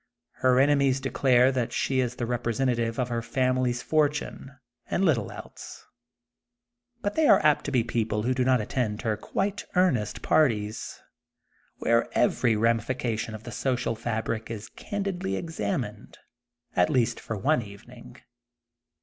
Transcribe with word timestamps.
Her 0.37 0.59
enemies 0.59 0.99
de 0.99 1.11
clare 1.11 1.51
that 1.51 1.71
she 1.71 1.99
is 1.99 2.15
the 2.15 2.25
representative 2.25 2.97
of 2.99 3.09
her 3.09 3.21
family 3.21 3.71
fortune, 3.71 4.57
and 4.87 5.05
little 5.05 5.31
else. 5.31 5.85
But 7.03 7.13
they 7.13 7.27
are 7.27 7.39
apt 7.45 7.65
to 7.65 7.71
be 7.71 7.83
people 7.83 8.23
who 8.23 8.33
do 8.33 8.43
not 8.43 8.59
attend 8.59 9.03
her 9.03 9.15
quite 9.15 9.63
earnest 9.75 10.23
parties, 10.23 10.99
where 11.77 12.09
every 12.17 12.55
ramification 12.55 13.35
of 13.35 13.43
the 13.43 13.51
social 13.51 13.95
fabric 13.95 14.49
is 14.49 14.69
candidly 14.69 15.35
examined, 15.35 16.17
at 16.75 16.89
least 16.89 17.19
for 17.19 17.37
one 17.37 17.61
evening. 17.61 18.17